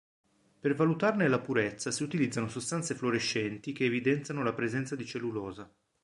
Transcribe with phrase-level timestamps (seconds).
[0.59, 5.71] Per valutarne la purezza si utilizzano sostanze fluorescenti che evidenziano la presenza di cellulosa.